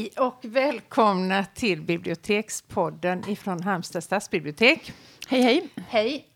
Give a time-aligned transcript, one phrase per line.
[0.00, 4.92] Hej och välkomna till Bibliotekspodden ifrån Halmstad stadsbibliotek.
[5.28, 5.68] Hej, hej.
[5.88, 6.26] Hej.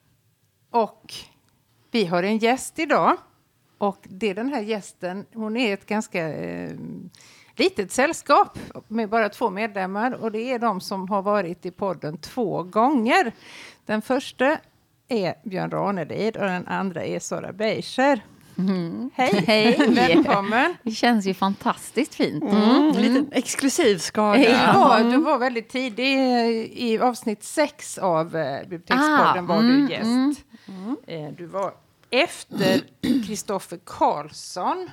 [0.70, 1.14] Och
[1.90, 3.16] vi har en gäst idag.
[3.78, 6.70] Och det är den här gästen, hon är ett ganska eh,
[7.56, 8.58] litet sällskap
[8.88, 13.32] med bara två medlemmar och det är de som har varit i podden två gånger.
[13.86, 14.58] Den första
[15.08, 18.20] är Björn Ranelid och den andra är Sara Beischer.
[18.58, 19.10] Mm.
[19.14, 19.44] Hej!
[19.46, 19.86] Hej!
[19.88, 20.76] Välkommen!
[20.82, 22.42] Det känns ju fantastiskt fint.
[22.42, 22.56] Mm.
[22.56, 22.96] Mm.
[22.96, 24.38] En liten exklusiv skara.
[24.38, 26.18] Ja, du var väldigt tidig.
[26.72, 30.44] I avsnitt sex av eh, Bibliotekspodden ah, var du gäst.
[30.68, 30.96] Mm.
[31.06, 31.72] Eh, du var
[32.10, 32.80] efter
[33.26, 34.90] Kristoffer Karlsson.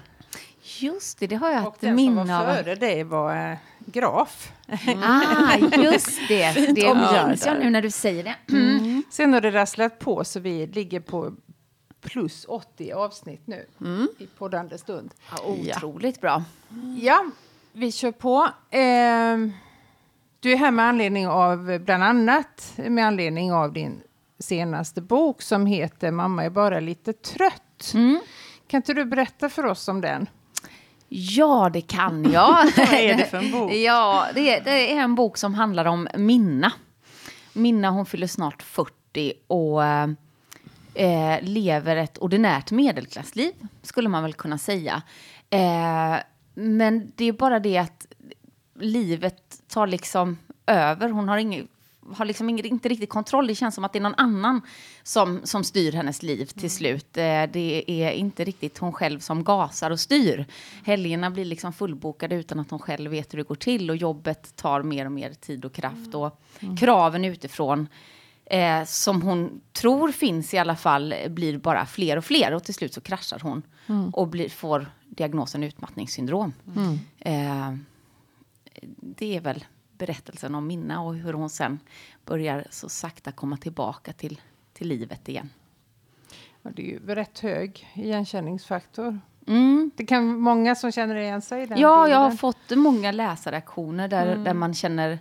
[0.80, 4.52] Just det, det har jag Och den som var före det var äh, Graf.
[5.04, 6.74] Ah, just det.
[6.76, 8.36] det minns jag nu när du säger det.
[8.50, 9.04] Mm.
[9.10, 11.34] Sen har det rasslat på så vi ligger på
[12.02, 14.08] plus 80 avsnitt nu mm.
[14.18, 15.14] i poddande stund.
[15.32, 16.22] Ja, otroligt ja.
[16.22, 16.44] bra.
[17.00, 17.26] Ja,
[17.74, 18.44] vi kör på.
[18.70, 19.38] Eh,
[20.40, 24.02] du är här med anledning av, bland annat med anledning av din
[24.40, 27.92] senaste bok som heter Mamma är bara lite trött.
[27.94, 28.20] Mm.
[28.68, 30.30] Kan inte du berätta för oss om den?
[31.10, 32.72] Ja, det kan jag.
[32.78, 33.74] Vad är det för en bok?
[33.74, 36.74] ja, det är, det är en bok som handlar om Minna.
[37.54, 39.84] Minna, hon fyller snart 40 och
[40.94, 45.02] eh, lever ett ordinärt medelklassliv, skulle man väl kunna säga.
[45.50, 46.18] Eh,
[46.54, 48.08] men det är bara det att
[48.80, 51.10] livet tar liksom över.
[51.10, 51.68] Hon har, ingen,
[52.14, 53.48] har liksom inte riktigt kontroll.
[53.48, 54.62] Det känns som att det är någon annan
[55.04, 56.70] som, som styr hennes liv till mm.
[56.70, 57.18] slut.
[57.18, 60.46] Eh, det är inte riktigt hon själv som gasar och styr.
[60.84, 64.56] Helgerna blir liksom fullbokade utan att hon själv vet hur det går till och jobbet
[64.56, 66.78] tar mer och mer tid och kraft och mm.
[66.78, 67.88] kraven utifrån
[68.52, 72.74] eh, som hon tror finns i alla fall blir bara fler och fler och till
[72.74, 74.10] slut så kraschar hon mm.
[74.10, 76.54] och blir, får diagnosen utmattningssyndrom.
[76.76, 77.00] Mm.
[77.20, 77.78] Eh,
[78.96, 79.66] det är väl
[79.98, 81.80] berättelsen om Minna och hur hon sen
[82.26, 84.42] börjar så sakta komma tillbaka till,
[84.74, 85.50] till livet igen.
[86.62, 89.20] Ja, det är ju rätt hög igenkänningsfaktor.
[89.48, 89.92] Mm.
[89.96, 92.12] Det kan många som känner igen sig i den Ja, bilden.
[92.12, 94.44] jag har fått många läsarreaktioner där, mm.
[94.44, 95.20] där man känner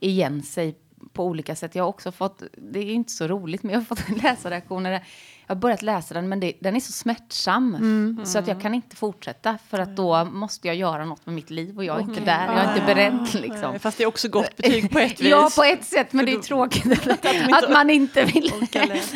[0.00, 0.74] igen sig
[1.18, 1.74] på olika sätt.
[1.74, 4.90] Jag har också fått, det är inte så roligt, men jag har fått läsarreaktioner.
[4.90, 5.00] Jag
[5.46, 8.26] har börjat läsa den, men det, den är så smärtsam mm.
[8.26, 11.50] så att jag kan inte fortsätta för att då måste jag göra något med mitt
[11.50, 13.42] liv och jag är inte där, jag är inte beredd.
[13.42, 13.78] Liksom.
[13.78, 15.30] Fast det är också gott betyg på ett vis.
[15.30, 17.08] ja, på ett sätt, men det är tråkigt
[17.52, 18.52] att man inte vill.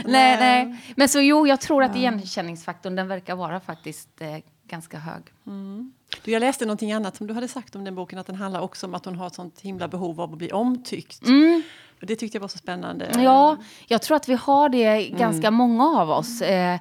[0.05, 0.77] nej, nej.
[0.97, 4.39] Men så jo, jag tror att igenkänningsfaktorn, den verkar vara faktiskt eh,
[4.73, 5.23] ganska hög.
[5.47, 5.93] Mm.
[6.25, 8.61] Du, jag läste någonting annat som du hade sagt om den boken, att den handlar
[8.61, 11.23] också om att hon har ett sånt himla behov av att bli omtyckt.
[11.23, 11.63] Mm.
[12.07, 13.13] Det tyckte jag var så spännande.
[13.19, 15.55] Ja, jag tror att vi har det ganska mm.
[15.55, 16.43] många av oss.
[16.43, 16.81] Eh, Eh,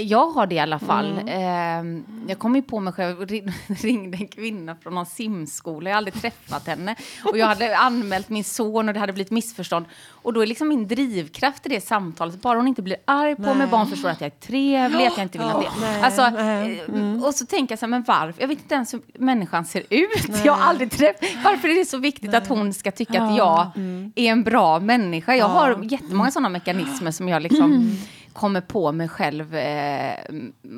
[0.00, 1.18] jag har det i alla fall.
[1.18, 1.96] Mm.
[1.96, 3.28] Eh, jag kom ju på mig själv och
[3.82, 5.90] ringde en kvinna från någon simskola.
[5.90, 6.96] Jag har aldrig träffat henne.
[7.24, 9.86] Och jag hade anmält min son och det hade blivit missförstånd.
[10.10, 13.54] Och då är liksom min drivkraft i det samtalet, bara hon inte blir arg på
[13.54, 16.04] mig, bara hon förstår att jag är trevlig, att jag inte vill ha det.
[16.04, 17.24] Alltså, eh, mm.
[17.24, 18.40] Och så tänker jag så här, men varför?
[18.40, 20.28] Jag vet inte ens hur människan ser ut.
[20.28, 20.40] Nej.
[20.44, 21.28] Jag har aldrig träffat.
[21.44, 22.38] Varför är det så viktigt Nej.
[22.38, 24.12] att hon ska tycka att jag mm.
[24.16, 25.34] är en bra människa?
[25.34, 27.96] Jag har jättemånga sådana mekanismer som jag liksom mm
[28.32, 30.14] kommer på mig själv eh,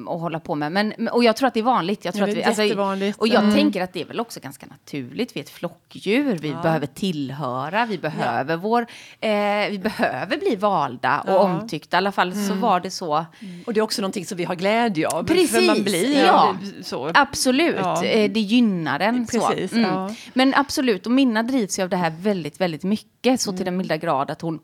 [0.06, 0.72] och hålla på med.
[0.72, 2.04] Men, och jag tror att det är vanligt.
[2.04, 3.54] Jag tror ja, att vi, alltså, och jag mm.
[3.54, 5.36] tänker att det är väl också ganska naturligt.
[5.36, 6.62] Vi är ett flockdjur, vi ja.
[6.62, 8.60] behöver tillhöra, vi behöver ja.
[8.60, 8.86] vår...
[9.20, 11.96] Eh, vi behöver bli valda och omtyckta.
[11.96, 12.48] I alla fall mm.
[12.48, 13.14] så var det så.
[13.14, 13.62] Mm.
[13.66, 15.24] Och det är också någonting som vi har glädje av.
[15.24, 16.56] Precis, man blir, ja.
[16.82, 17.10] Så.
[17.14, 19.26] Absolut, eh, det gynnar en.
[19.26, 19.76] Precis, så.
[19.76, 20.14] Mm.
[20.32, 23.40] Men absolut, och Minna drivs ju av det här väldigt, väldigt mycket.
[23.40, 23.64] Så till mm.
[23.64, 24.60] den milda grad att hon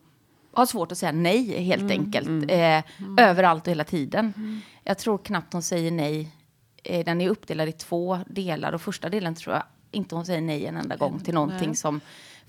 [0.53, 2.27] har svårt att säga nej helt mm, enkelt.
[2.27, 3.19] Mm, eh, mm.
[3.19, 4.33] Överallt och hela tiden.
[4.37, 4.61] Mm.
[4.84, 6.33] Jag tror knappt hon säger nej.
[6.84, 10.41] Eh, den är uppdelad i två delar och första delen tror jag inte hon säger
[10.41, 11.77] nej en enda gång till någonting nej.
[11.77, 12.00] som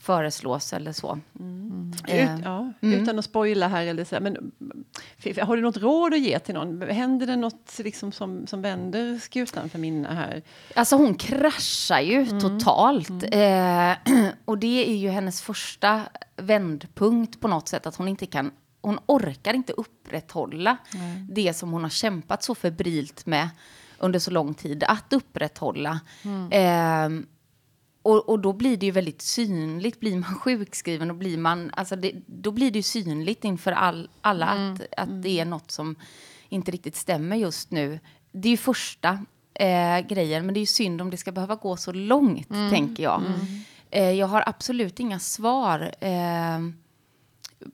[0.02, 1.20] föreslås eller så.
[1.40, 1.94] Mm.
[2.08, 3.02] Eh, Ut, ja, mm.
[3.02, 4.52] Utan att spoila här, eller så, men,
[5.42, 6.82] har du något råd att ge till någon?
[6.82, 10.42] Händer det något liksom som, som vänder skutan för Minna här?
[10.76, 12.40] Alltså hon kraschar ju mm.
[12.40, 13.24] totalt.
[13.32, 13.98] Mm.
[14.14, 16.02] Eh, och det är ju hennes första
[16.36, 18.52] vändpunkt på något sätt, att hon inte kan
[18.84, 20.78] hon orkar inte upprätthålla
[21.30, 23.50] det som hon har kämpat så febrilt med
[23.98, 26.00] under så lång tid att upprätthålla.
[26.24, 26.52] Mm.
[26.52, 27.26] Eh,
[28.02, 30.00] och, och då blir det ju väldigt synligt.
[30.00, 34.10] Blir man sjukskriven och blir man, alltså det, då blir det ju synligt inför all,
[34.22, 34.74] alla mm.
[34.74, 35.22] att, att mm.
[35.22, 35.96] det är något som
[36.50, 38.00] inte riktigt stämmer just nu.
[38.32, 41.56] Det är ju första eh, grejen, men det är ju synd om det ska behöva
[41.56, 42.70] gå så långt, mm.
[42.70, 43.22] tänker jag.
[43.22, 43.38] Mm.
[43.92, 46.60] Eh, jag har absolut inga svar eh,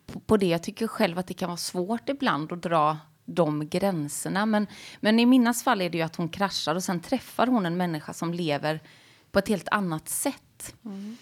[0.06, 0.46] på, på, det.
[0.46, 4.46] Jag tycker själv att det kan vara svårt ibland att dra de gränserna.
[4.46, 4.68] Men,
[5.00, 7.78] men i Minnas fall är det ju att hon kraschar och sen träffar hon en
[7.78, 8.82] människa som lever
[9.32, 10.76] på ett helt annat sätt.
[10.86, 11.18] Mm.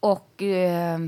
[0.00, 0.98] Och eh,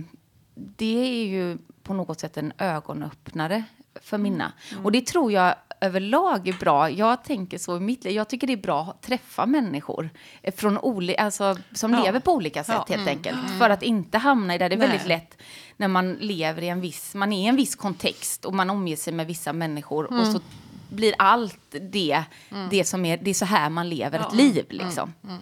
[0.54, 3.64] det är ju på något sätt en ögonöppnare
[4.02, 4.52] för Minna.
[4.72, 4.84] Mm.
[4.84, 6.90] Och det tror jag överlag är bra.
[6.90, 8.12] Jag tänker så i mitt liv.
[8.12, 10.10] Jag tycker det är bra att träffa människor
[10.56, 12.02] från oli alltså, som ja.
[12.02, 12.84] lever på olika sätt ja.
[12.88, 13.18] helt mm.
[13.18, 13.46] enkelt.
[13.46, 13.58] Mm.
[13.58, 14.68] För att inte hamna i det.
[14.68, 14.88] Det är Nej.
[14.88, 15.38] väldigt lätt
[15.76, 18.96] när man lever i en viss, man är i en viss kontext och man omger
[18.96, 20.20] sig med vissa människor mm.
[20.20, 20.40] och så
[20.88, 22.68] blir allt det, mm.
[22.70, 24.26] det som är, det är så här man lever ja.
[24.26, 25.12] ett liv liksom.
[25.24, 25.38] Mm.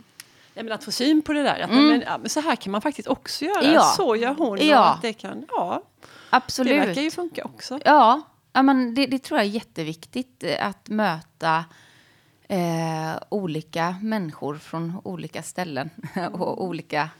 [0.54, 2.72] Ja, men att få syn på det där, att men, ja, men så här kan
[2.72, 3.72] man faktiskt också göra.
[3.72, 3.82] Ja.
[3.82, 4.66] Så gör hon.
[4.66, 4.84] Ja.
[4.84, 5.82] att det kan, ja.
[6.30, 6.72] Absolut.
[6.72, 7.80] Det verkar ju funka också.
[7.84, 8.22] Ja,
[8.52, 11.64] ja men det, det tror jag är jätteviktigt eh, att möta
[12.48, 15.90] eh, olika människor från olika ställen
[16.32, 17.10] och olika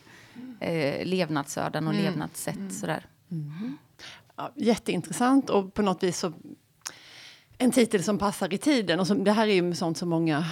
[0.61, 2.05] eh, levnadsöden och mm.
[2.05, 2.57] levnadssätt.
[2.57, 2.71] Mm.
[2.71, 3.07] Sådär.
[3.31, 3.79] Mm.
[4.37, 6.33] Ja, jätteintressant och på något vis så
[7.59, 9.01] en titel som passar i tiden.
[9.01, 10.45] Och som, det här är ju sånt som många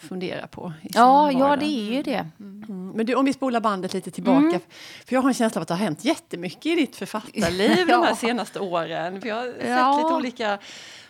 [0.00, 0.72] funderar på.
[0.82, 2.26] Ja, ja, det är ju det.
[2.40, 2.92] Mm.
[2.94, 4.46] Men du, om vi spolar bandet lite tillbaka.
[4.46, 4.60] Mm.
[5.06, 7.96] För jag har en känsla av att det har hänt jättemycket i ditt författarliv ja.
[7.96, 9.20] de här senaste åren.
[9.20, 9.94] För jag har ja.
[9.94, 10.58] sett lite olika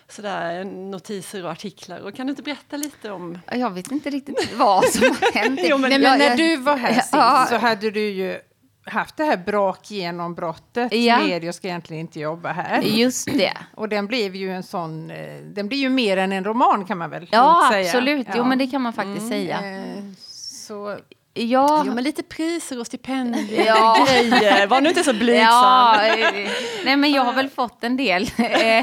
[0.09, 1.99] sådär, notiser och artiklar.
[1.99, 3.39] Och kan du inte berätta lite om...
[3.51, 5.59] Jag vet inte riktigt vad som har hänt.
[5.63, 7.45] jo, men, Nej, men jag, när du var här sist ja.
[7.49, 8.39] så hade du ju
[8.85, 11.19] haft det här brakgenombrottet ja.
[11.19, 12.81] med Jag ska egentligen inte jobba här.
[12.81, 13.57] Just det.
[13.75, 16.97] Och den blev ju en sån, eh, den blir ju mer än en roman kan
[16.97, 17.85] man väl ja, säga.
[17.85, 18.27] Absolut.
[18.29, 19.77] Ja, Jo, men det kan man faktiskt mm, säga.
[19.77, 20.97] Eh, så
[21.33, 21.83] Ja.
[21.85, 24.07] Jo, men lite priser och stipendier ja.
[24.07, 24.67] grejer.
[24.67, 25.43] Var nu inte så blygsam.
[25.43, 26.49] Ja, eh,
[26.85, 28.29] nej, men jag har väl fått en del.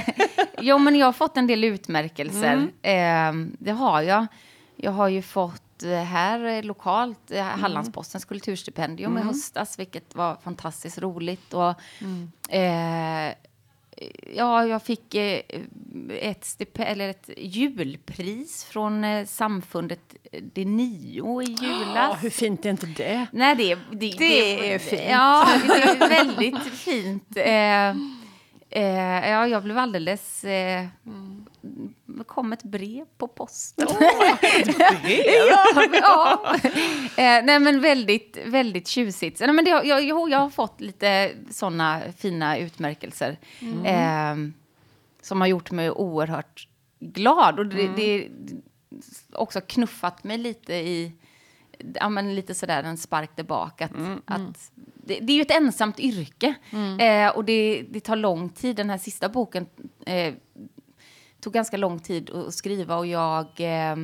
[0.61, 2.69] jo, men jag har fått en del utmärkelser.
[2.83, 3.57] Mm.
[3.59, 4.27] det har jag.
[4.77, 7.61] Jag har ju fått här lokalt, eh, mm.
[7.61, 9.23] Hallandspostens kulturstipendium mm.
[9.23, 11.55] i höstas, vilket var fantastiskt roligt.
[11.55, 12.33] Och, mm.
[12.49, 13.35] eh,
[14.37, 15.41] ja, jag fick eh,
[16.11, 22.11] ett, eller ett julpris från eh, samfundet De Nio i julas.
[22.11, 23.27] Oh, hur fint är inte det?
[23.33, 25.03] Nej, det, det, det, det är fint.
[25.11, 27.37] Ja, det är väldigt fint.
[27.37, 27.95] Eh,
[28.71, 30.45] Eh, ja, jag blev alldeles...
[30.45, 31.47] Eh, mm.
[32.27, 33.89] Kom ett brev på posten.
[33.89, 34.03] Oh,
[35.49, 36.57] ja, ja.
[37.17, 39.41] Eh, nej, men väldigt, väldigt tjusigt.
[39.41, 43.85] Nej, men det, jag, jag, jag har fått lite såna fina utmärkelser mm.
[43.85, 44.53] eh,
[45.23, 46.69] som har gjort mig oerhört
[47.01, 47.59] glad.
[47.59, 47.97] Och det, mm.
[47.97, 48.29] det
[49.33, 51.13] också knuffat mig lite i
[51.95, 53.85] ja, men lite sådär en spark tillbaka.
[53.85, 54.23] Att, mm, mm.
[54.27, 57.01] att det, det, är ju ett ensamt yrke mm.
[57.01, 58.77] eh, och det, det, tar lång tid.
[58.77, 59.67] Den här sista boken
[60.07, 60.35] eh,
[61.41, 63.97] tog ganska lång tid att skriva och jag eh,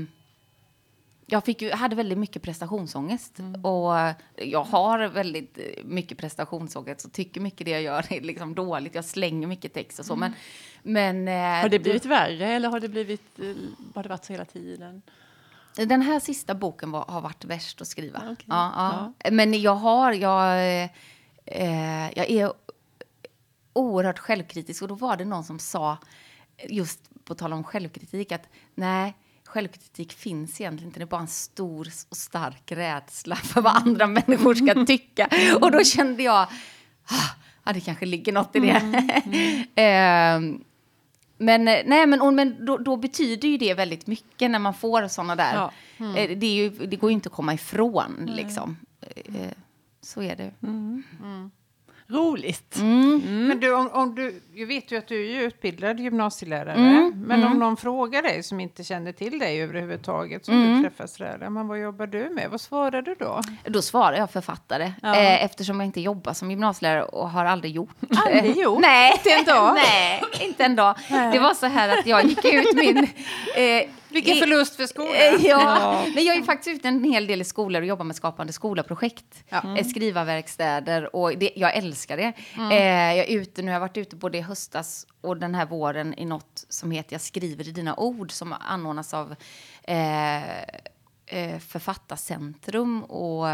[1.26, 3.38] jag fick ju, hade väldigt mycket prestationsångest.
[3.38, 3.64] Mm.
[3.64, 8.94] Och jag har väldigt mycket prestationsångest och tycker mycket det jag gör är liksom dåligt.
[8.94, 10.14] Jag slänger mycket text och så.
[10.14, 10.32] Mm.
[10.82, 13.54] Men, men, eh, har det blivit värre eller har det, blivit, eh,
[13.94, 15.02] har det varit så hela tiden?
[15.76, 18.18] Den här sista boken var, har varit värst att skriva.
[18.18, 18.34] Okay.
[18.48, 19.12] Ja, ja.
[19.18, 20.12] ja, Men jag har...
[20.12, 20.58] Jag,
[21.44, 22.52] eh, jag är
[23.72, 24.82] oerhört självkritisk.
[24.82, 25.98] Och då var det någon som sa,
[26.68, 29.14] just på tal om självkritik, att nej,
[29.44, 31.00] självkritik finns egentligen inte.
[31.00, 35.28] Det är bara en stor och stark rädsla för vad andra människor ska tycka.
[35.60, 36.48] Och då kände jag,
[37.04, 37.30] ah,
[37.64, 38.70] ja, det kanske ligger något i det.
[38.70, 39.10] Mm.
[39.74, 40.54] Mm.
[40.54, 40.60] eh,
[41.38, 45.36] men, nej, men, men då, då, betyder ju det väldigt mycket när man får såna
[45.36, 45.54] där.
[45.54, 45.72] Ja.
[45.98, 46.16] Mm.
[46.16, 48.16] Eh, det, ju, det, går ju inte att komma ifrån.
[48.18, 48.34] Mm.
[48.34, 48.76] Liksom.
[49.00, 49.50] Eh,
[50.00, 50.52] så är det.
[52.14, 52.24] Mm.
[52.24, 52.76] mm roligt.
[52.76, 53.22] Mm.
[53.26, 53.46] Mm.
[53.46, 56.72] Men du, om, om, du, jag vet ju att du är utbildad gymnasielärare.
[56.72, 57.12] Mm.
[57.26, 57.58] Men om mm.
[57.58, 60.82] någon frågar dig som inte känner till dig överhuvudtaget, som du mm.
[60.82, 62.50] träffas där, men vad jobbar du med?
[62.50, 63.40] Vad svarar du då?
[63.64, 65.16] Då svarar jag författare, ja.
[65.16, 67.96] eh, eftersom jag inte jobbar som gymnasielärare och har aldrig gjort.
[68.26, 68.80] Aldrig gjort?
[68.80, 69.74] Nej, inte en dag.
[69.74, 70.94] Nej, inte en dag.
[71.10, 71.32] Nej.
[71.32, 72.98] Det var så här att jag gick ut min
[73.56, 75.12] eh, vilken förlust för skolan.
[75.14, 75.38] Ja.
[75.40, 76.06] ja.
[76.14, 79.44] Men jag är faktiskt ute en hel del i skolor och jobbar med Skapande skola-projekt.
[79.48, 79.60] Ja.
[79.60, 79.84] Mm.
[79.84, 82.32] Skrivarverkstäder och det, jag älskar det.
[82.54, 82.70] Mm.
[82.70, 85.66] Eh, jag är ute nu, jag har varit ute både i höstas och den här
[85.66, 89.34] våren i något som heter Jag skriver i dina ord som anordnas av
[89.82, 90.62] eh,
[91.26, 93.46] eh, Författarcentrum och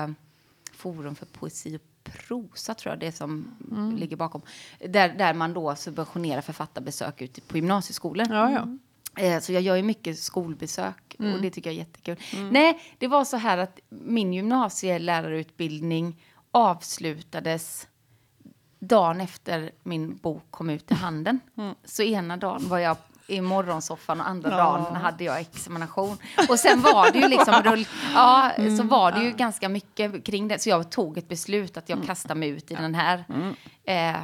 [0.73, 3.97] Forum för poesi och prosa tror jag det som mm.
[3.97, 4.43] ligger bakom.
[4.79, 8.26] Där, där man då subventionerar författarbesök ute på gymnasieskolor.
[8.31, 8.79] Ja, ja.
[9.17, 11.35] Eh, så jag gör ju mycket skolbesök mm.
[11.35, 12.17] och det tycker jag är jättekul.
[12.33, 12.49] Mm.
[12.49, 17.87] Nej, det var så här att min gymnasielärarutbildning avslutades
[18.79, 21.40] dagen efter min bok kom ut i handen.
[21.59, 21.75] Mm.
[21.85, 24.57] Så ena dagen var jag i morgonsoffan och andra ja.
[24.57, 26.17] dagen hade jag examination.
[26.49, 28.76] Och sen var det ju liksom rull, ja, mm.
[28.76, 30.59] så var det ju ganska mycket kring det.
[30.59, 32.07] Så jag tog ett beslut att jag mm.
[32.07, 33.55] kastar mig ut i den här mm.
[33.85, 34.21] eh,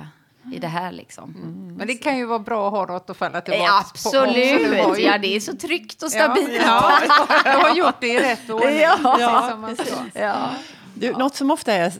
[0.52, 0.92] i det här.
[0.92, 1.34] Liksom.
[1.34, 1.76] Mm.
[1.76, 4.68] Men det kan ju vara bra att ha något att falla tillbaka ja, Absolut!
[4.68, 4.88] På.
[4.88, 5.06] Absolut!
[5.06, 6.50] Ja, det är så tryggt och stabilt.
[6.66, 8.78] Ja, ja, du har gjort det i rätt ordning.
[8.80, 9.74] Ja, ja,
[10.14, 10.50] ja.
[10.94, 11.92] Du, Något som ofta är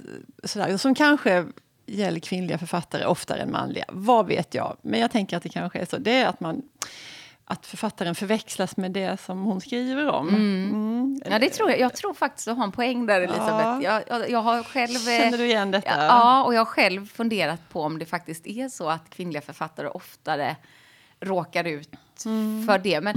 [0.45, 1.45] sådär, som kanske
[1.87, 4.77] gäller kvinnliga författare oftare än manliga, vad vet jag?
[4.83, 6.63] Men jag tänker att det kanske är så, det är att man
[7.49, 10.29] att författaren förväxlas med det som hon skriver om.
[10.29, 10.71] Mm.
[10.71, 11.21] Mm.
[11.25, 11.81] Ja, det tror jag.
[11.81, 13.51] jag tror faktiskt du har en poäng där, Elisabeth.
[13.51, 13.83] Ja.
[13.83, 16.05] Jag, jag, jag, har själv, Känner du igen detta?
[16.05, 19.89] Ja, och jag har själv funderat på om det faktiskt är så att kvinnliga författare
[19.89, 20.57] oftare
[21.21, 22.67] råkar ut mm.
[22.67, 23.01] för det.
[23.01, 23.15] Men,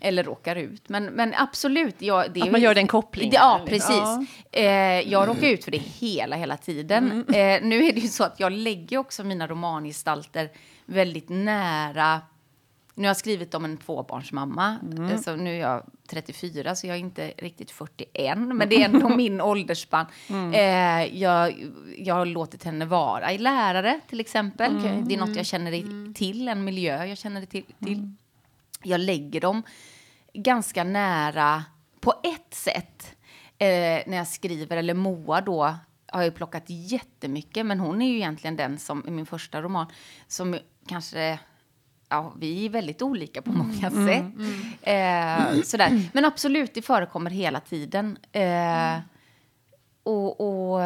[0.00, 0.88] eller råkar ut.
[0.88, 1.94] Men, men absolut.
[1.98, 3.34] Ja, det att man gör den kopplingen.
[3.34, 3.88] Ja, precis.
[3.90, 4.24] Ja.
[4.52, 7.24] Eh, jag råkar ut för det hela, hela tiden.
[7.28, 7.62] Mm.
[7.62, 10.50] Eh, nu är det ju så att jag lägger också mina romangestalter
[10.86, 12.20] väldigt nära
[12.96, 14.78] nu har jag skrivit om en tvåbarnsmamma.
[14.82, 15.18] Mm.
[15.18, 18.38] Så nu är jag 34, så jag är inte riktigt 41.
[18.38, 20.06] Men det är ändå min åldersspann.
[20.28, 20.52] Mm.
[20.52, 21.54] Eh, jag,
[21.98, 24.76] jag har låtit henne vara i lärare, till exempel.
[24.76, 25.08] Mm.
[25.08, 26.14] Det är något jag känner mm.
[26.14, 27.64] till, en miljö jag känner till.
[27.84, 27.98] till.
[27.98, 28.16] Mm.
[28.82, 29.62] Jag lägger dem
[30.32, 31.64] ganska nära,
[32.00, 33.16] på ett sätt,
[33.58, 33.66] eh,
[34.06, 34.76] när jag skriver.
[34.76, 35.74] Eller Moa då,
[36.06, 37.66] har jag plockat jättemycket.
[37.66, 39.86] Men hon är ju egentligen den som, i min första roman,
[40.28, 41.38] som kanske
[42.08, 44.34] ja, vi är väldigt olika på många mm, sätt.
[44.82, 46.10] Mm, eh, sådär.
[46.12, 48.18] Men absolut, det förekommer hela tiden.
[48.32, 48.98] Eh,
[50.02, 50.80] och, och,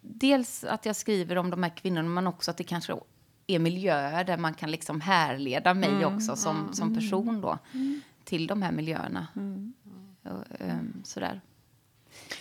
[0.00, 2.94] dels att jag skriver om de här kvinnorna, men också att det kanske
[3.46, 7.58] är miljöer där man kan liksom härleda mig mm, också som, som person då,
[8.24, 9.26] till de här miljöerna.
[10.22, 11.40] Och, um, sådär.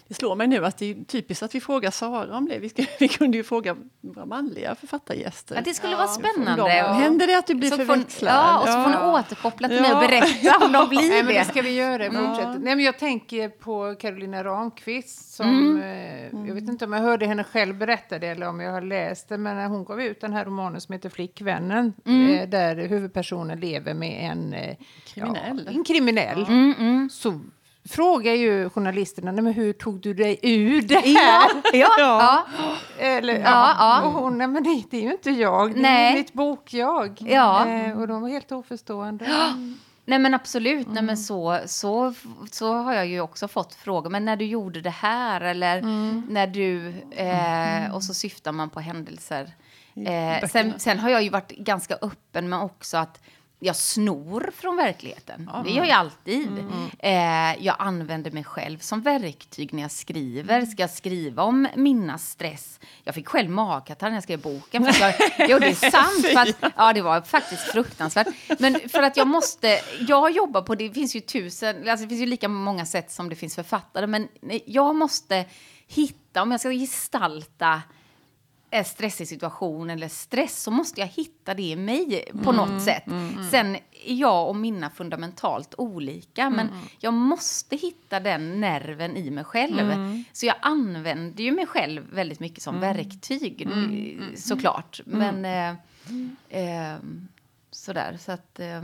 [0.08, 2.60] Det slår mig nu att det är typiskt att vi frågar Sara om det.
[2.60, 5.56] Vi, ska, vi kunde ju fråga våra manliga författargäster.
[5.56, 6.64] Ja, det skulle ja, vara spännande.
[6.64, 8.34] De, händer det att du blir så förväxlad?
[8.34, 9.82] ja, och så får ni återkoppla till ja.
[9.84, 11.46] mig och berätta om de blir Nej, men det.
[11.46, 12.06] ska vi göra.
[12.06, 12.56] Ja.
[12.60, 15.82] Nej, men jag tänker på Carolina Ramqvist som, mm.
[15.82, 18.82] eh, jag vet inte om jag hörde henne själv berätta det eller om jag har
[18.82, 22.30] läst det, men när hon gav ut den här romanen som heter Flickvännen, mm.
[22.30, 27.10] eh, där huvudpersonen lever med en eh, kriminell, en kriminell mm, mm.
[27.10, 27.40] så
[27.90, 31.50] frågar ju journalisterna, men hur tog du dig ur det här?
[31.74, 32.46] Ja, ja.
[32.98, 34.02] Eller, ja, ja.
[34.02, 36.12] Och hon, nej men det, det, är ju inte jag, det nej.
[36.12, 37.18] är mitt bok-jag.
[37.22, 37.68] Ja.
[37.68, 39.26] Eh, och de var helt oförstående.
[40.06, 40.94] Nej men absolut, mm.
[40.94, 42.14] nej, men så, så,
[42.52, 44.10] så har jag ju också fått frågor.
[44.10, 46.24] Men när du gjorde det här eller mm.
[46.30, 46.88] när du...
[47.12, 47.92] Eh, mm.
[47.92, 49.54] och så syftar man på händelser.
[49.96, 53.22] Eh, sen, sen har jag ju varit ganska öppen med också att
[53.64, 55.50] jag snor från verkligheten.
[55.54, 55.64] Mm.
[55.64, 56.48] Det gör jag alltid.
[56.48, 56.90] Mm.
[57.00, 60.66] Eh, jag använder mig själv som verktyg när jag skriver.
[60.66, 62.80] Ska jag skriva om mina stress?
[63.04, 64.94] Jag fick själv magkatarr när jag skrev boken.
[64.94, 65.16] För jag,
[65.50, 66.26] jo, det är sant.
[66.26, 68.28] För att, ja, det var faktiskt fruktansvärt.
[68.60, 69.80] Men för att jag måste...
[70.08, 70.76] Jag jobbar på...
[70.76, 71.90] Det finns ju tusen...
[71.90, 74.08] Alltså det finns ju lika många sätt som det finns författare.
[74.08, 74.28] Men
[74.66, 75.46] jag måste
[75.88, 76.42] hitta...
[76.42, 77.82] Om jag ska gestalta
[78.72, 82.82] är stressig situation eller stress så måste jag hitta det i mig på mm, något
[82.82, 83.08] sätt.
[83.08, 83.50] Mm, mm.
[83.50, 83.82] Sen är
[84.14, 86.80] jag och mina fundamentalt olika men mm.
[87.00, 89.92] jag måste hitta den nerven i mig själv.
[89.92, 90.24] Mm.
[90.32, 92.96] Så jag använder ju mig själv väldigt mycket som mm.
[92.96, 93.68] verktyg
[94.36, 95.02] såklart.
[95.06, 95.70] Men eh,
[96.50, 96.98] eh,
[97.72, 98.82] sådär så att eh,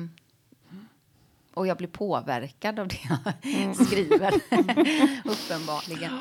[1.57, 2.99] och jag blir påverkad av det
[3.41, 4.33] jag skriver,
[5.25, 6.11] uppenbarligen.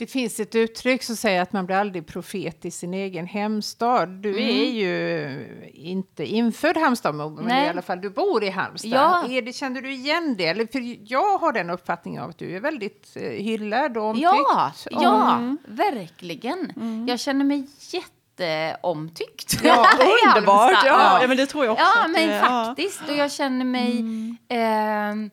[0.00, 4.08] Det finns ett uttryck som säger att man blir aldrig profet i sin egen hemstad.
[4.08, 4.42] Du mm.
[4.42, 8.90] är ju inte infödd Halmstadmo, men i alla fall du bor i Halmstad.
[8.90, 9.24] Ja.
[9.28, 10.46] Är det, känner du igen det?
[10.46, 14.26] Eller, för jag har den uppfattningen av att du är väldigt eh, hyllad och omtyckt.
[14.26, 15.58] Ja, ja mm.
[15.64, 16.72] verkligen.
[16.76, 17.08] Mm.
[17.08, 19.60] Jag känner mig jätteomtyckt.
[19.64, 19.86] Ja,
[20.26, 20.84] underbart!
[20.84, 21.84] Ja, ja, men det tror jag också.
[21.96, 23.08] Ja, men det, faktiskt.
[23.08, 24.00] Och jag känner mig...
[24.00, 24.36] Mm.
[24.48, 25.30] Eh,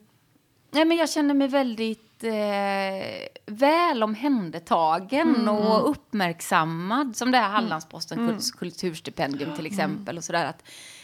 [0.72, 5.50] nej, men jag känner mig väldigt eh, väl omhändertagen mm.
[5.50, 7.16] och uppmärksammad.
[7.16, 8.40] Som det här Hallandspostens mm.
[8.58, 10.18] kulturstipendium till exempel.
[10.18, 10.46] och sådär.
[10.46, 10.64] Att,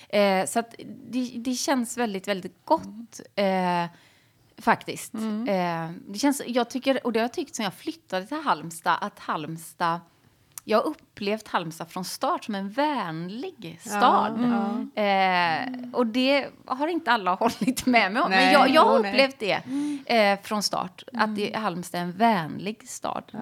[0.09, 0.75] eh, så att
[1.09, 3.19] det, det känns väldigt, väldigt gott.
[3.35, 3.85] Eh,
[4.57, 5.13] faktiskt.
[5.13, 5.47] Mm.
[5.47, 8.97] Eh, det känns, jag tycker, och det har jag tyckt sen jag flyttade till Halmstad,
[9.01, 9.99] att Halmstad
[10.65, 14.39] jag har upplevt Halmstad från start som en vänlig stad.
[14.39, 15.83] Ja, mm.
[15.83, 18.31] eh, och det har inte alla hållit med mig om.
[18.31, 19.61] Nej, men jag, jag har upplevt det
[20.05, 21.03] eh, från start.
[21.13, 21.23] Mm.
[21.23, 23.23] Att det, Halmstad är en vänlig stad.
[23.31, 23.39] Ja.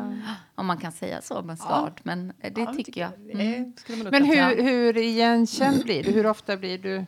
[0.55, 1.99] Om man kan säga så om en stad.
[2.03, 3.13] Men det tycker, tycker jag.
[3.41, 3.73] Mm.
[4.11, 6.11] Men hur, hur igenkänd blir du?
[6.11, 7.05] Hur ofta blir du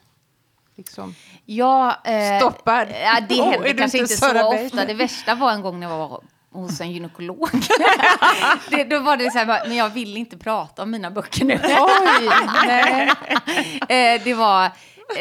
[0.76, 1.16] liksom
[1.46, 2.88] ja, eh, stoppad?
[3.04, 4.86] Ja, det händer oh, kanske inte så ofta.
[4.86, 7.50] Det värsta var en gång när jag var hos en gynekolog.
[8.70, 11.60] det, då var det så här, men jag vill inte prata om mina böcker nu.
[11.64, 12.30] Oj,
[12.66, 13.12] nej.
[13.90, 14.72] Eh, det var...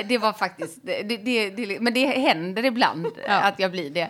[0.04, 0.78] Det var faktiskt...
[0.82, 3.40] Det, det, det, men det händer ibland ja.
[3.40, 4.08] att jag blir det.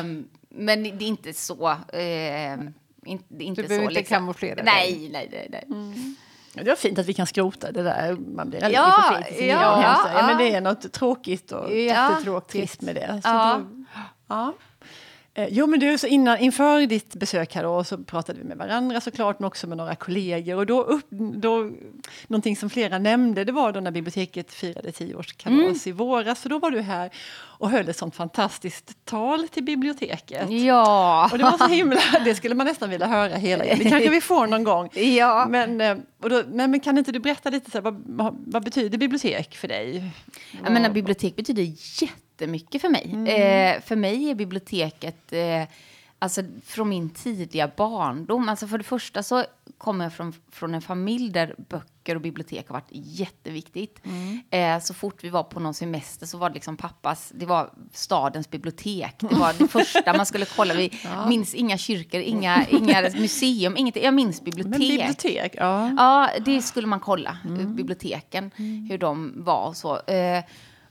[0.00, 1.70] Um, men det är inte så...
[1.70, 4.14] Um, inte, inte du behöver så, inte liksom.
[4.14, 5.48] kamouflera Nej, nej, nej.
[5.50, 5.64] nej.
[5.68, 6.16] Mm.
[6.52, 8.16] Det var fint att vi kan skrota det där.
[8.16, 12.94] Man blir ja, sin ja, ja, ja, men det är något tråkigt och jättetråkigt med
[12.94, 13.20] det.
[13.22, 13.60] Så ja.
[13.64, 13.84] Då,
[14.28, 14.54] ja.
[15.40, 18.56] Eh, jo, men du, så innan, inför ditt besök här då, så pratade vi med
[18.56, 20.56] varandra såklart, men också med några kollegor.
[20.56, 21.70] Och då, upp, då,
[22.26, 25.76] någonting som flera nämnde, det var då när biblioteket firade tioårskalas mm.
[25.84, 26.40] i våras.
[26.40, 27.10] Så då var du här
[27.60, 30.50] och höll ett sånt fantastiskt tal till biblioteket.
[30.50, 31.28] Ja!
[31.32, 34.20] Och det var så himla, det skulle man nästan vilja höra hela Det kanske vi
[34.20, 34.90] får någon gång.
[35.20, 35.46] Ja.
[35.48, 38.64] Men, eh, och då, men, men kan inte du berätta lite, så här, vad, vad
[38.64, 40.10] betyder bibliotek för dig?
[40.64, 41.62] Jag menar, bibliotek betyder
[42.02, 43.10] jätte jättemycket för mig.
[43.12, 43.26] Mm.
[43.26, 45.64] Eh, för mig är biblioteket, eh,
[46.18, 49.44] alltså från min tidiga barndom, alltså för det första så
[49.78, 54.00] kommer jag från, från en familj där böcker och bibliotek har varit jätteviktigt.
[54.04, 54.40] Mm.
[54.50, 57.70] Eh, så fort vi var på någon semester så var det liksom pappas, det var
[57.92, 59.14] stadens bibliotek.
[59.18, 60.74] Det var det första man skulle kolla.
[60.74, 61.28] Vi ja.
[61.28, 63.96] minns inga kyrkor, inga, inga museum, inget.
[63.96, 64.78] Jag minns bibliotek.
[64.78, 65.94] Men bibliotek, ja.
[65.96, 67.76] Ja, det skulle man kolla, mm.
[67.76, 68.86] biblioteken, mm.
[68.90, 70.00] hur de var och så.
[70.00, 70.44] Eh,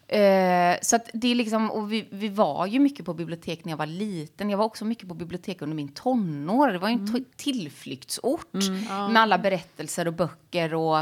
[0.10, 3.72] Eh, så att det är liksom, och vi, vi var ju mycket på bibliotek när
[3.72, 4.50] jag var liten.
[4.50, 6.68] Jag var också mycket på bibliotek under min tonår.
[6.68, 7.26] Det var ju en mm.
[7.36, 9.08] tillflyktsort mm, ja.
[9.08, 11.00] med alla berättelser och böcker och,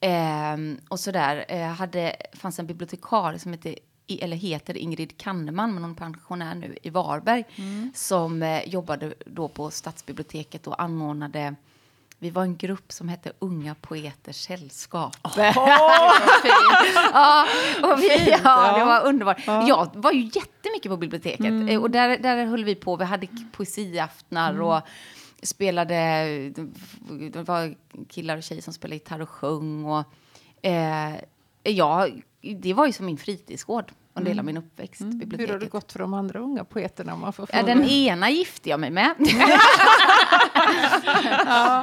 [0.00, 0.56] eh,
[0.88, 1.44] och sådär.
[1.48, 3.74] Eh, hade, fanns en bibliotekarie som hette
[4.08, 7.92] eller heter Ingrid Kanneman, men hon är pensionär nu i Varberg, mm.
[7.94, 11.54] som eh, jobbade då på stadsbiblioteket och anordnade
[12.18, 15.16] vi var en grupp som hette Unga Poeters Sällskap.
[15.22, 15.32] Oh,
[17.12, 17.46] ja,
[17.82, 19.42] och vi, ja, det var underbart.
[19.46, 19.68] Ja.
[19.68, 21.46] Jag var ju jättemycket på biblioteket.
[21.46, 21.82] Mm.
[21.82, 22.96] Och där, där höll vi på.
[22.96, 24.66] Vi hade poesiaftnar mm.
[24.66, 24.80] och
[25.42, 25.94] spelade...
[27.32, 27.74] Det var
[28.08, 29.84] killar och tjejer som spelade gitarr och sjöng.
[29.84, 30.04] Och,
[30.62, 31.14] eh,
[31.62, 32.08] ja,
[32.40, 34.54] det var ju som min fritidsgård under hela mm.
[34.54, 35.00] min uppväxt.
[35.00, 35.30] Mm.
[35.38, 37.16] Hur har det gått för de andra unga poeterna?
[37.16, 39.14] Man får ja, den ena gifte jag mig med.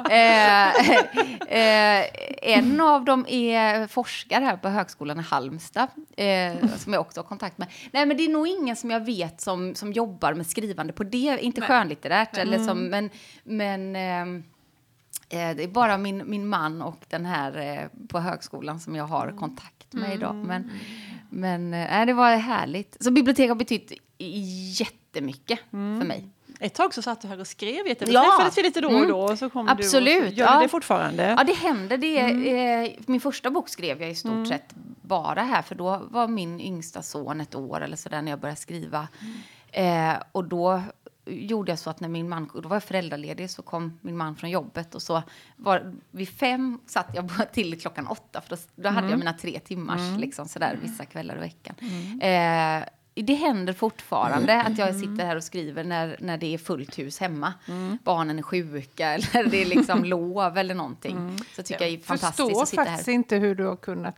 [0.10, 0.70] eh,
[1.58, 2.06] eh,
[2.42, 7.26] en av dem är forskare här på Högskolan i Halmstad, eh, som jag också har
[7.26, 7.68] kontakt med.
[7.92, 11.04] Nej, men det är nog ingen som jag vet som, som jobbar med skrivande på
[11.04, 11.68] det, inte Nej.
[11.68, 12.90] skönlitterärt, eller som, mm.
[12.90, 13.10] men,
[13.44, 14.44] men eh,
[15.40, 19.06] eh, det är bara min, min man och den här eh, på högskolan som jag
[19.06, 20.36] har kontakt med idag.
[20.36, 20.72] Men,
[21.32, 22.98] men äh, det var härligt.
[23.00, 23.92] Så bibliotek har betytt
[24.80, 26.00] jättemycket mm.
[26.00, 26.30] för mig.
[26.60, 28.12] Ett tag så satt du här och skrev, du.
[28.12, 28.22] Ja.
[28.22, 29.20] träffades vi lite då och då.
[29.20, 30.22] Och så kom Absolut.
[30.22, 30.56] Du och, gör ja.
[30.56, 31.36] du det fortfarande?
[31.38, 31.98] Ja, det händer.
[31.98, 32.86] Det, mm.
[32.86, 34.46] eh, min första bok skrev jag i stort mm.
[34.46, 38.32] sett bara här, för då var min yngsta son ett år eller så där när
[38.32, 39.08] jag började skriva.
[39.22, 40.14] Mm.
[40.14, 40.82] Eh, och då
[41.32, 44.36] gjorde jag så att när min man, då var jag föräldraledig, så kom min man
[44.36, 45.24] från jobbet och så
[45.56, 49.20] var vid fem satt jag till klockan åtta, för då, då hade jag mm.
[49.20, 50.20] mina tre timmars mm.
[50.20, 51.76] liksom sådär vissa kvällar i veckan.
[51.80, 52.82] Mm.
[52.82, 57.00] Eh, det händer fortfarande att jag sitter här och skriver när, när det är fullt
[57.00, 57.54] hus hemma.
[57.68, 57.98] Mm.
[58.04, 61.18] Barnen är sjuka eller det är liksom lov eller någonting.
[61.18, 61.38] Mm.
[61.56, 62.90] Så tycker jag, jag är fantastiskt att sitta här.
[62.90, 64.16] faktiskt inte hur du har kunnat...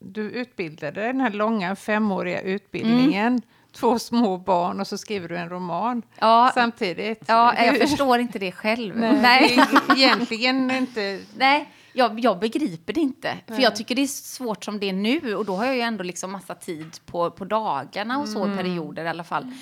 [0.00, 3.42] Du utbildade den här långa femåriga utbildningen.
[3.72, 7.24] Två små barn och så skriver du en roman ja, samtidigt.
[7.26, 8.96] Ja, jag förstår inte det själv.
[8.96, 9.58] Nej, Nej.
[9.96, 11.20] egentligen inte...
[11.36, 13.38] Nej, jag, jag begriper det inte.
[13.46, 15.80] För jag tycker det är svårt som det är nu och då har jag ju
[15.80, 18.56] ändå liksom massa tid på, på dagarna och så mm.
[18.56, 19.52] perioder i alla fall.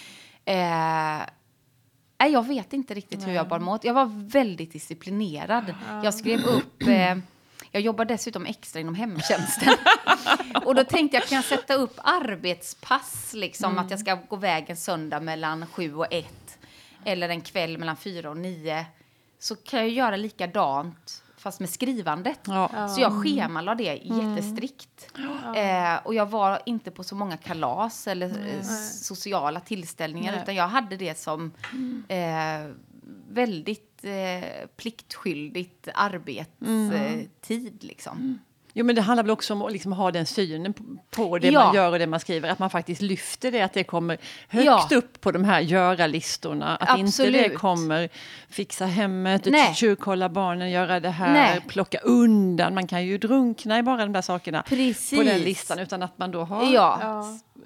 [0.44, 1.20] Eh,
[2.28, 3.28] jag vet inte riktigt Nej.
[3.28, 3.84] hur jag bar mot.
[3.84, 5.74] Jag var väldigt disciplinerad.
[6.04, 7.16] Jag skrev upp eh,
[7.72, 9.74] jag jobbar dessutom extra inom hemtjänsten.
[10.64, 13.84] och då tänkte jag, kan jag sätta upp arbetspass, liksom, mm.
[13.84, 16.58] att jag ska gå vägen söndag mellan sju och ett,
[17.04, 18.86] eller en kväll mellan fyra och nio,
[19.38, 22.40] så kan jag göra likadant fast med skrivandet.
[22.44, 22.88] Ja.
[22.88, 24.36] Så jag schemalade det mm.
[24.36, 25.18] jättestrikt.
[25.18, 25.94] Mm.
[25.94, 28.64] Eh, och jag var inte på så många kalas eller mm.
[29.02, 30.42] sociala tillställningar, Nej.
[30.42, 32.04] utan jag hade det som mm.
[32.08, 32.74] eh,
[33.28, 37.66] väldigt eh, pliktskyldigt arbetstid.
[37.66, 37.78] Mm.
[37.80, 38.16] Liksom.
[38.16, 38.38] Mm.
[38.72, 40.74] Jo, men det handlar väl också om att liksom ha den synen
[41.10, 41.64] på det ja.
[41.64, 44.66] man gör och det man skriver, att man faktiskt lyfter det, att det kommer högt
[44.66, 44.88] ja.
[44.96, 46.76] upp på de här göra-listorna.
[46.76, 47.36] Att Absolut.
[47.36, 48.08] inte det kommer
[48.48, 51.60] fixa hemmet, tjuvkolla barnen, göra det här, Nej.
[51.68, 52.74] plocka undan.
[52.74, 55.18] Man kan ju drunkna i bara de där sakerna Precis.
[55.18, 57.24] på den listan, utan att man då har ja.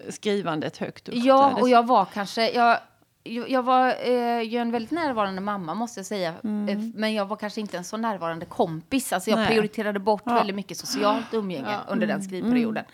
[0.08, 1.14] skrivandet högt upp.
[1.14, 2.78] Ja, och jag var kanske, jag,
[3.24, 6.34] jag var eh, ju en väldigt närvarande mamma, måste jag säga.
[6.44, 6.68] Mm.
[6.68, 9.12] Eh, men jag var kanske inte en så närvarande kompis.
[9.12, 9.48] Alltså jag Nej.
[9.48, 10.34] prioriterade bort ja.
[10.34, 11.92] väldigt mycket socialt umgänge ja.
[11.92, 12.28] under den mm.
[12.28, 12.84] skrivperioden.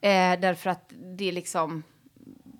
[0.00, 0.34] Mm.
[0.34, 1.82] Eh, därför att det liksom...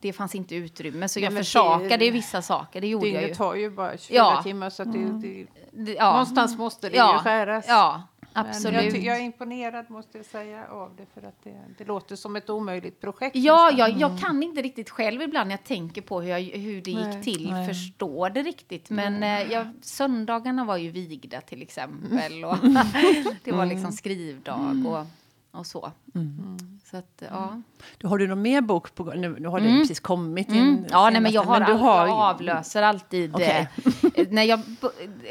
[0.00, 2.80] Det fanns inte utrymme, så jag försakade vissa saker.
[2.80, 3.34] Det gjorde jag ju.
[3.34, 4.42] tar ju bara 24 ja.
[4.42, 5.46] timmar, så att det, mm.
[5.72, 6.10] det, ja.
[6.10, 7.64] någonstans måste det ju skäras.
[7.68, 8.94] Ja, Absolut.
[8.94, 12.36] Jag, jag, är imponerad måste jag säga av det för att det, det låter som
[12.36, 13.36] ett omöjligt projekt.
[13.36, 14.18] Ja, jag, jag mm.
[14.18, 17.24] kan inte riktigt själv ibland när jag tänker på hur, jag, hur det nej, gick
[17.24, 17.68] till nej.
[17.68, 18.90] förstå det riktigt.
[18.90, 22.56] Men eh, jag, söndagarna var ju vigda till exempel och
[23.44, 23.92] det var liksom mm.
[23.92, 25.06] skrivdag och
[25.52, 25.92] och så.
[26.14, 26.58] Mm.
[26.84, 27.62] så att, ja.
[27.98, 29.20] Då har du någon mer bok på gång?
[29.20, 29.80] Nu, nu har det mm.
[29.80, 30.56] precis kommit in.
[30.56, 30.84] Mm.
[30.90, 32.06] Ja, nej, men jag, har, men du har...
[32.06, 33.34] jag avlöser alltid.
[33.34, 33.66] Okay.
[34.14, 34.60] Eh, när jag,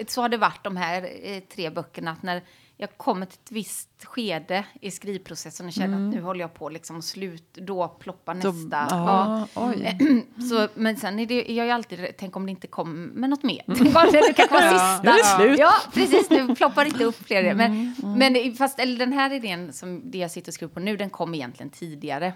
[0.07, 2.11] så har det varit de här eh, tre böckerna.
[2.11, 2.41] Att när
[2.82, 6.08] jag kommer till ett visst skede i skrivprocessen och känner mm.
[6.08, 8.89] att nu håller jag på liksom slut, då ploppar nästa.
[8.89, 10.41] Så, ja, ja.
[10.50, 13.63] så, men sen är det, jag är alltid, tänk om det inte kommer något mer.
[13.67, 13.78] Mm.
[13.94, 15.02] Tänk om det kan vara sista.
[15.04, 15.60] Nu är det slut.
[15.60, 17.56] Ja, precis, nu ploppar inte upp fler.
[17.56, 17.94] Men, mm.
[18.04, 18.34] mm.
[18.34, 21.10] men fast, eller den här idén som det jag sitter och skriver på nu, den
[21.10, 22.34] kom egentligen tidigare.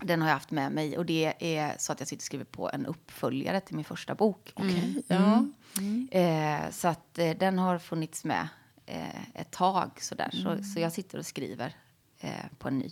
[0.00, 2.44] Den har jag haft med mig och det är så att jag sitter och skriver
[2.44, 4.52] på en uppföljare till min första bok.
[4.56, 5.02] Okay.
[5.06, 5.46] Ja.
[5.78, 6.08] Mm.
[6.10, 8.48] Eh, så att eh, den har funnits med
[8.86, 9.90] eh, ett tag.
[10.00, 10.30] Sådär.
[10.32, 10.58] Mm.
[10.58, 11.72] Så, så jag sitter och skriver
[12.20, 12.90] eh, på en ny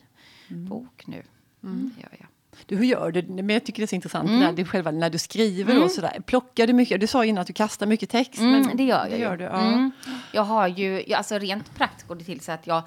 [0.50, 0.68] mm.
[0.68, 1.22] bok nu.
[1.62, 1.90] Mm.
[1.96, 2.28] Det gör jag.
[2.66, 3.22] Du, hur gör du?
[3.22, 4.40] Men jag tycker det är så intressant mm.
[4.40, 5.72] när, du själva, när du skriver.
[5.72, 5.84] Mm.
[5.84, 6.22] Och sådär.
[6.26, 7.00] Plockar du mycket?
[7.00, 8.40] Du sa innan att du kastar mycket text.
[8.40, 9.10] Mm, men det gör jag.
[9.10, 9.60] Det gör du, ja.
[9.60, 9.90] Mm.
[10.32, 12.82] Jag har ju, alltså rent praktiskt går det till så att jag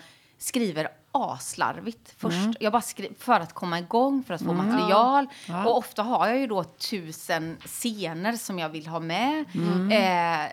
[0.45, 2.35] skriver aslarvigt först.
[2.35, 2.53] Mm.
[2.59, 4.65] Jag bara skriver för att komma igång, för att få mm.
[4.65, 5.27] material.
[5.45, 5.65] Ja.
[5.65, 9.45] Och ofta har jag ju då tusen scener som jag vill ha med.
[9.53, 9.91] Mm.
[9.91, 10.51] Eh,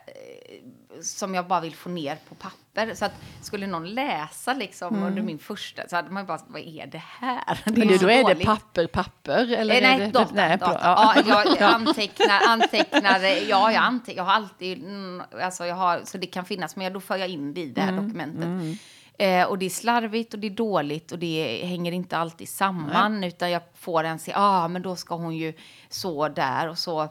[1.03, 2.95] som jag bara vill få ner på papper.
[2.95, 5.09] Så att skulle någon läsa liksom mm.
[5.09, 7.61] under min första så hade man bara, vad är det här?
[7.65, 9.53] Det är Men då är det papper, papper?
[9.53, 10.35] Eller eh, nej, det, data.
[10.35, 10.81] Nej, data.
[10.83, 11.15] Ja.
[11.27, 11.45] ja.
[11.59, 16.27] jag antecknar, antecknar, ja, jag, antecknar, jag har alltid, mm, alltså jag har, så det
[16.27, 18.05] kan finnas, men då för jag in det i det här mm.
[18.05, 18.81] dokumentet.
[19.23, 23.21] Eh, och det är slarvigt och det är dåligt och det hänger inte alltid samman.
[23.21, 23.29] Nej.
[23.29, 25.53] Utan jag får en se, ja ah, men då ska hon ju
[25.89, 27.03] så där och så.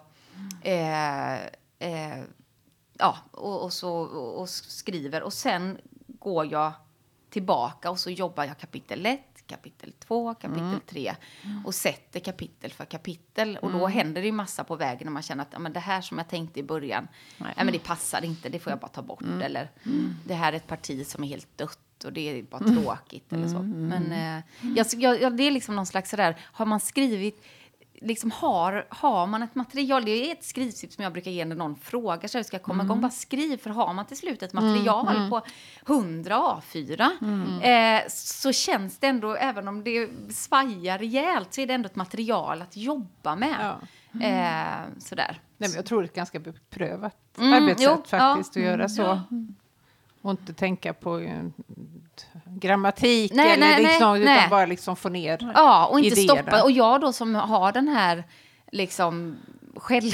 [0.62, 1.34] Eh,
[1.80, 2.20] eh,
[2.98, 5.24] ja, och, och, så och skriver.
[5.24, 6.72] Och sen går jag
[7.30, 11.66] tillbaka och så jobbar jag kapitel 1, kapitel 2, kapitel 3 mm.
[11.66, 13.58] och sätter kapitel för kapitel.
[13.62, 13.92] Och då mm.
[13.92, 16.18] händer det ju massa på vägen när man känner att ja, men det här som
[16.18, 17.54] jag tänkte i början, Nej.
[17.58, 19.22] ja, men det passar inte, det får jag bara ta bort.
[19.22, 19.42] Mm.
[19.42, 20.16] Eller mm.
[20.26, 22.84] det här är ett parti som är helt dött och det är bara mm.
[22.84, 23.58] tråkigt eller så.
[23.58, 23.88] Mm.
[23.88, 24.44] Men eh,
[24.76, 27.44] jag, jag, det är liksom någon slags sådär, har man skrivit
[28.02, 31.56] liksom har, har man ett material, det är ett skrivtips som jag brukar ge när
[31.56, 32.86] någon frågar sig, ska jag komma mm.
[32.86, 35.30] igång, bara skriv, för har man till slut ett material mm.
[35.30, 35.42] på
[35.88, 37.62] 100 A4 mm.
[37.62, 41.96] eh, så känns det ändå, även om det svajar rejält, så är det ändå ett
[41.96, 43.56] material att jobba med.
[43.60, 43.80] Ja.
[44.28, 45.42] Eh, sådär.
[45.58, 48.62] Nej, men jag tror det är ett ganska beprövat mm, arbetssätt jo, faktiskt ja.
[48.62, 49.02] att göra så.
[49.02, 49.24] Ja.
[50.22, 51.50] Och inte tänka på uh,
[52.46, 54.50] grammatik nej, eller nej, liksom, nej, utan nej.
[54.50, 56.42] bara liksom få ner Ja, och inte idéerna.
[56.42, 56.64] stoppa.
[56.64, 58.24] Och jag då som har den här
[58.72, 59.38] liksom
[59.76, 60.12] själv,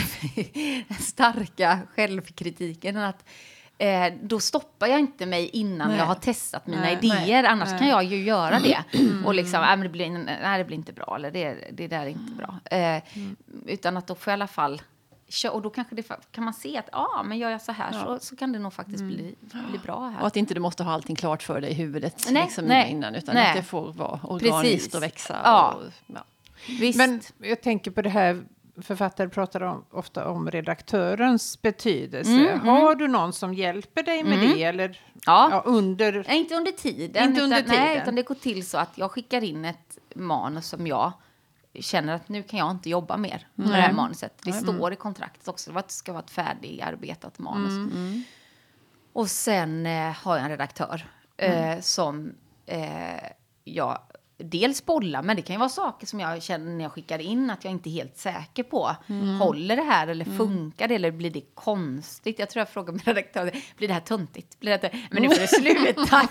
[0.99, 3.25] starka självkritiken att
[3.77, 7.43] eh, då stoppar jag inte mig innan jag har testat mina idéer.
[7.43, 8.83] Annars kan jag ju göra det.
[8.97, 9.25] Mm.
[9.25, 12.07] Och liksom, äh, det, blir, nej, det blir inte bra, eller det, det där är
[12.07, 12.59] inte bra.
[12.65, 13.35] Eh, mm.
[13.65, 14.81] Utan att då får jag i alla fall
[15.51, 18.05] och då kanske det, kan man se att ah, men gör jag så här ja.
[18.05, 19.15] så, så kan det nog faktiskt mm.
[19.15, 19.35] bli,
[19.69, 20.21] bli bra här.
[20.21, 22.91] Och att inte du måste ha allting klart för dig i huvudet nej, liksom, nej,
[22.91, 23.49] innan, utan nej.
[23.49, 24.95] att det får vara organiskt Precis.
[24.95, 25.41] och växa.
[25.43, 25.71] Ja.
[25.71, 26.23] Och, ja.
[26.95, 28.43] Men jag tänker på det här,
[28.81, 32.31] författare pratar om, ofta om redaktörens betydelse.
[32.31, 32.67] Mm, mm.
[32.67, 32.97] har mm.
[32.97, 34.51] du någon som hjälper dig med mm.
[34.51, 34.63] det?
[34.63, 35.47] Eller, ja.
[35.51, 35.63] ja.
[35.65, 36.31] under...
[36.31, 37.29] Inte under tiden.
[37.29, 37.85] Inte under utan, tiden.
[37.85, 41.11] Nej, utan det går till så att jag skickar in ett manus som jag
[41.81, 44.33] känner att nu kan jag inte jobba mer med det här manuset.
[44.43, 44.63] Det mm.
[44.63, 47.71] står i kontraktet också att det ska vara ett färdigarbetat manus.
[47.71, 47.91] Mm.
[47.91, 48.23] mm.
[49.13, 51.81] Och sen eh, har jag en redaktör eh, mm.
[51.81, 52.33] som
[52.65, 53.29] eh,
[53.63, 53.99] jag
[54.37, 57.49] dels bollar, men det kan ju vara saker som jag känner när jag skickar in
[57.49, 58.95] att jag inte är helt säker på.
[59.07, 59.35] Mm.
[59.39, 60.37] Håller det här eller mm.
[60.37, 62.39] funkar det eller blir det konstigt?
[62.39, 64.59] Jag tror jag frågar min redaktör, blir det här töntigt?
[64.59, 66.29] Blir det men nu får det sluta.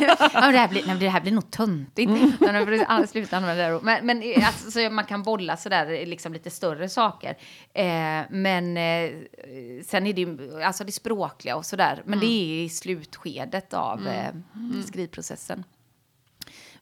[0.34, 2.10] ja, det, här blir, nej, det här blir nog töntigt.
[2.10, 3.06] Mm.
[3.06, 3.80] sluta använda det.
[3.82, 7.36] Men, men alltså, så man kan bolla sådär liksom lite större saker.
[7.74, 9.10] Eh, men eh,
[9.84, 12.02] sen är det ju, alltså det språkliga och sådär.
[12.04, 12.20] Men mm.
[12.20, 14.12] det är i slutskedet av mm.
[14.12, 14.82] eh, mm.
[14.82, 15.64] skrivprocessen.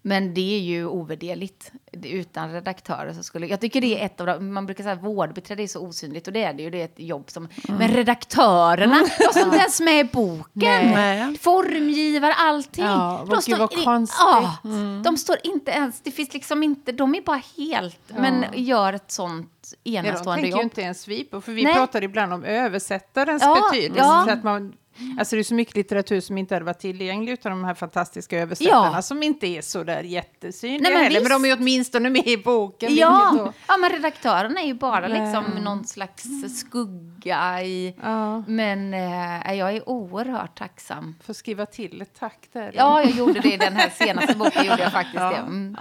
[0.06, 1.72] Men det är ju ovärderligt.
[2.02, 3.46] Utan redaktörer så skulle...
[3.46, 4.54] Jag tycker det är ett av de...
[4.54, 6.70] Man brukar säga att vårdbiträde är så osynligt och det är det ju.
[6.70, 7.48] Det är ett jobb som...
[7.68, 7.78] Mm.
[7.78, 9.08] Men redaktörerna, mm.
[9.18, 10.90] de står inte ens med i boken.
[10.90, 11.38] Nej.
[11.38, 12.84] Formgivare, allting.
[12.84, 14.20] Ja, de står, vad konstigt.
[14.20, 15.02] Ja, mm.
[15.02, 16.00] de står inte ens...
[16.00, 16.92] Det finns liksom inte...
[16.92, 18.00] De är bara helt...
[18.08, 18.14] Ja.
[18.18, 20.24] Men gör ett sånt enastående jobb.
[20.24, 21.74] De tänker ju inte ens vi på, för vi Nej.
[21.74, 24.00] pratar ibland om översättarens ja, betydelse.
[24.00, 24.24] Ja.
[24.26, 25.18] Så att man Mm.
[25.18, 28.38] Alltså det är så mycket litteratur som inte hade varit tillgänglig utan de här fantastiska
[28.38, 29.02] översättarna ja.
[29.02, 31.20] som inte är så där jättesynliga Nej, men heller.
[31.20, 32.94] Men de är åtminstone med i boken.
[32.94, 36.24] Ja, ja men redaktörerna är ju bara liksom någon slags
[36.58, 37.94] skugga i...
[38.02, 38.40] Ja.
[38.46, 41.14] Men äh, jag är oerhört tacksam.
[41.26, 42.72] Får skriva till ett tack där.
[42.74, 44.64] Ja, jag gjorde det i den här senaste boken.
[44.64, 45.36] gjorde jag faktiskt ja.
[45.36, 45.76] Mm.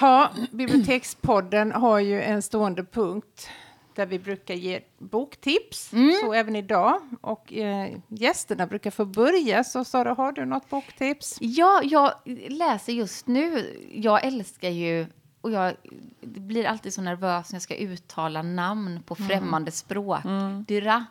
[0.00, 3.48] Ja, Bibliotekspodden har ju en stående punkt
[3.96, 5.92] där vi brukar ge boktips.
[5.92, 6.14] Mm.
[6.20, 7.00] Så även idag.
[7.20, 9.64] Och eh, gästerna brukar få börja.
[9.64, 11.38] Så Sara, har du något boktips?
[11.40, 12.12] Ja, jag
[12.48, 13.76] läser just nu.
[13.92, 15.06] Jag älskar ju
[15.40, 15.74] och jag
[16.20, 19.28] blir alltid så nervös när jag ska uttala namn på mm.
[19.28, 20.24] främmande språk.
[20.24, 20.64] Mm.
[20.64, 21.06] Dyra.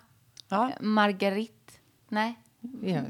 [0.50, 0.72] Ja.
[0.80, 1.80] Margarit.
[2.08, 2.43] Nej.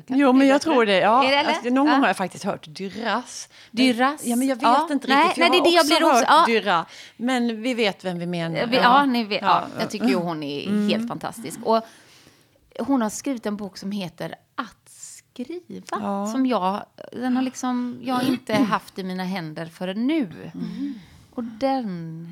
[0.08, 1.00] Jo, men jag tror det.
[1.00, 1.24] Ja.
[1.24, 3.50] det alltså, någon gång har jag faktiskt hört Duras.
[3.72, 4.26] Duras?
[4.26, 4.88] Ja, men jag vet ja.
[4.92, 5.10] inte riktigt.
[5.10, 6.46] Nej, jag nej, det har det också hört ja.
[6.48, 6.86] Dyra.
[7.18, 8.68] Men vi vet vem vi menar.
[8.68, 9.64] Vi, ja, ni vet, ja.
[9.80, 10.90] jag tycker ju hon är mm.
[10.90, 11.60] helt fantastisk.
[11.64, 11.82] Och
[12.80, 16.28] hon har skrivit en bok som heter Att skriva.
[16.28, 20.52] Som jag, den har liksom, jag inte haft i mina händer förrän nu.
[20.54, 20.94] Mm.
[21.36, 21.86] Och den,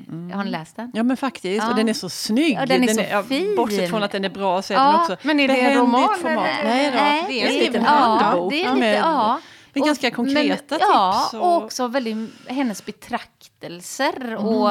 [0.08, 0.30] mm.
[0.32, 0.90] har ni läst den?
[0.94, 1.70] Ja men faktiskt, ja.
[1.70, 2.54] och den är så snygg.
[2.54, 3.56] Ja, den är den så är, fin.
[3.56, 4.92] Bortsett från att den är bra så är ja.
[4.92, 6.08] den också Men är det en roman?
[6.18, 6.46] Format.
[6.64, 6.96] Nej, då.
[6.96, 9.40] Nej, det är en liten ja, det är ja.
[9.72, 10.88] Men ganska konkreta men, tips.
[10.88, 11.56] Ja, och...
[11.56, 14.24] och också väldigt, hennes betraktelser.
[14.24, 14.38] Mm.
[14.38, 14.70] Och,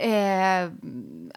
[0.00, 0.70] eh,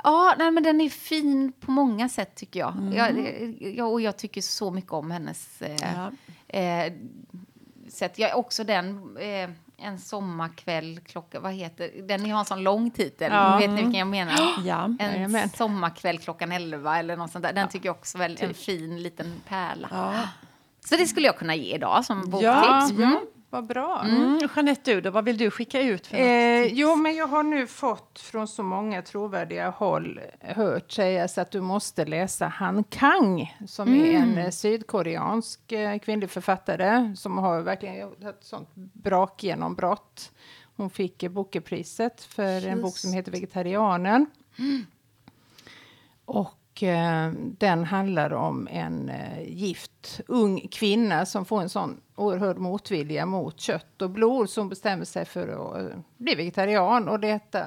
[0.04, 2.78] ja, nej, men den är fin på många sätt tycker jag.
[2.78, 2.94] Mm.
[2.94, 6.06] jag, jag och jag tycker så mycket om hennes eh,
[6.48, 6.94] eh,
[7.88, 8.20] sätt.
[8.20, 9.18] Jag är också den...
[9.82, 12.32] En sommarkväll klockan, vad heter den?
[12.32, 13.58] har en sån lång titel, ja.
[13.58, 14.36] vet ni vilken jag menar?
[14.66, 14.90] Ja.
[15.00, 17.54] En sommarkväll klockan 11 eller något sånt där.
[17.54, 19.88] Den tycker jag också är en fin liten pärla.
[19.92, 20.14] Ja.
[20.86, 22.92] Så det skulle jag kunna ge idag som boktips.
[22.92, 23.20] Mm.
[23.52, 24.02] Vad bra.
[24.06, 24.40] Mm.
[24.56, 26.08] Jeanette, du då, vad vill du skicka ut?
[26.08, 31.38] För eh, jo, men jag har nu fått från så många trovärdiga håll hört sägas
[31.38, 34.06] att du måste läsa Han Kang som mm.
[34.06, 40.32] är en eh, sydkoreansk eh, kvinnlig författare som har verkligen haft ett sånt brakgenombrott.
[40.76, 42.68] Hon fick eh, Bookerpriset för Just.
[42.68, 44.26] en bok som heter Vegetarianen.
[44.60, 44.86] Mm.
[46.26, 52.58] Och Eh, den handlar om en eh, gift ung kvinna som får en sån oerhörd
[52.58, 57.10] motvilja mot kött och blod som bestämmer sig för att eh, bli vegetarian.
[57.10, 57.66] Och detta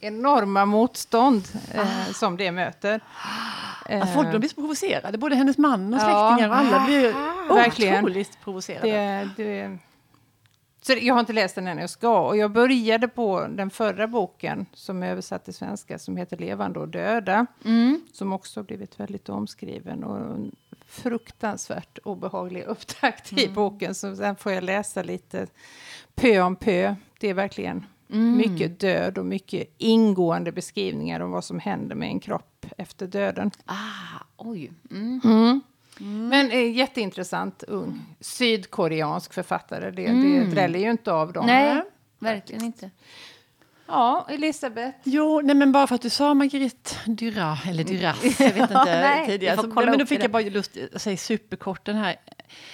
[0.00, 1.42] enorma motstånd
[1.78, 2.12] ah.
[2.12, 3.00] som det möter.
[3.84, 6.48] Att folk blir så provocerade, både hennes man och släktingar ja.
[6.48, 7.14] och alla blir
[7.48, 8.88] ah, otroligt provocerade.
[9.36, 9.78] Det, det,
[10.88, 12.20] så jag har inte läst den än, jag ska.
[12.20, 16.78] Och jag började på den förra boken som är översatt till svenska som heter Levande
[16.78, 17.46] och döda.
[17.64, 18.00] Mm.
[18.12, 23.44] Som också har blivit väldigt omskriven och en fruktansvärt obehaglig upptakt mm.
[23.44, 23.94] i boken.
[23.94, 25.46] Så sen får jag läsa lite
[26.14, 26.94] pö om pö.
[27.20, 28.36] Det är verkligen mm.
[28.36, 33.50] mycket död och mycket ingående beskrivningar om vad som händer med en kropp efter döden.
[33.64, 34.72] Ah, oj.
[36.00, 36.28] Mm.
[36.28, 39.90] Men eh, jätteintressant ung sydkoreansk författare.
[39.90, 40.22] Det, mm.
[40.22, 41.46] det dräller ju inte av dem.
[41.46, 41.82] Nej,
[42.18, 42.90] verkligen inte.
[43.88, 44.98] Ja, Elisabeth?
[45.04, 48.84] Jo, nej men bara för att du sa Marguerite Duras, eller Duras, jag vet inte
[48.84, 49.56] nej, tidigare.
[49.56, 52.16] Så, men då fick jag bara lust att säga superkort den här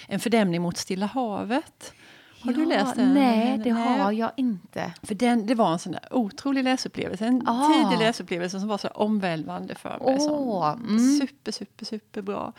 [0.07, 1.93] En fördämning mot Stilla havet.
[2.41, 3.13] Har ja, du läst den?
[3.13, 3.99] Nej, det nej.
[3.99, 4.93] har jag inte.
[5.03, 7.25] För den, det var en sån där otrolig läsupplevelse.
[7.25, 7.73] En ah.
[7.73, 10.17] tidig läsupplevelse som var så omvälvande för mig.
[10.17, 11.19] Oh, mm.
[11.19, 12.53] Super, super, superbra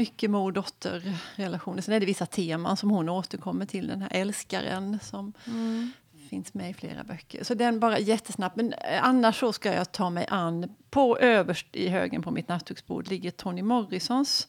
[0.00, 1.82] mycket mor-dotter-relationer.
[1.82, 5.92] Sen är det vissa teman som hon återkommer till, den här älskaren som mm.
[6.30, 7.44] finns med i flera böcker.
[7.44, 8.56] Så den bara jättesnabbt.
[8.56, 12.48] Men eh, annars så ska jag ta mig an, på överst i högen på mitt
[12.48, 14.48] nattduksbord ligger Toni Morrisons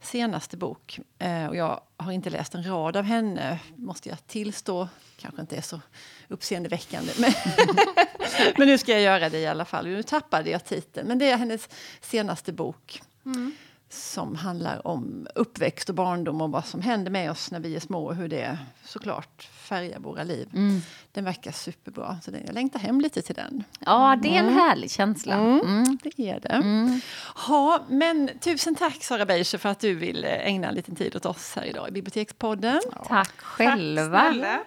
[0.00, 1.00] senaste bok.
[1.18, 4.88] Eh, och jag har inte läst en rad av henne, måste jag tillstå.
[5.16, 5.80] Kanske inte är så
[6.28, 7.12] uppseendeväckande.
[7.18, 7.32] Men,
[8.56, 9.86] men nu ska jag göra det i alla fall.
[9.86, 11.08] Nu tappade jag titeln.
[11.08, 11.68] Men det är hennes
[12.00, 13.02] senaste bok.
[13.24, 13.52] Mm
[13.92, 17.80] som handlar om uppväxt och barndom och vad som händer med oss när vi är
[17.80, 20.48] små och hur det såklart färgar våra liv.
[20.54, 20.80] Mm.
[21.12, 23.64] Den verkar superbra, så jag längtar hem lite till den.
[23.78, 24.54] Ja, det är en mm.
[24.54, 25.34] härlig känsla.
[25.34, 25.60] Mm.
[25.60, 25.98] mm.
[26.02, 26.48] Det är det.
[26.48, 27.00] Mm.
[27.34, 31.26] Ha, men tusen tack Sara Beischer för att du vill ägna en liten tid åt
[31.26, 32.80] oss här idag i Bibliotekspodden.
[32.90, 33.04] Ja.
[33.08, 34.34] Tack själva.
[34.40, 34.66] Tack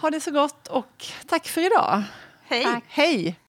[0.00, 2.02] ha det så gott och tack för idag.
[2.42, 2.64] Hej.
[2.64, 2.84] Tack.
[2.88, 3.36] Hej.